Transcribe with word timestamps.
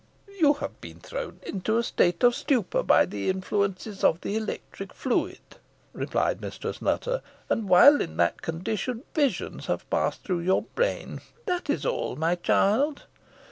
"You 0.39 0.53
have 0.55 0.81
been 0.81 0.99
thrown 0.99 1.39
into 1.43 1.77
a 1.77 1.83
state 1.83 2.23
of 2.23 2.33
stupor 2.33 2.81
by 2.81 3.05
the 3.05 3.29
influence 3.29 4.03
of 4.03 4.21
the 4.21 4.35
electric 4.35 4.93
fluid," 4.95 5.41
replied 5.93 6.41
Mistress 6.41 6.81
Nutter, 6.81 7.21
"and 7.51 7.69
while 7.69 8.01
in 8.01 8.17
that 8.17 8.41
condition 8.41 9.03
visions 9.13 9.67
have 9.67 9.87
passed 9.91 10.23
through 10.23 10.39
your 10.39 10.63
brain. 10.63 11.21
That 11.45 11.69
is 11.69 11.85
all, 11.85 12.15
my 12.15 12.33
child." 12.33 13.03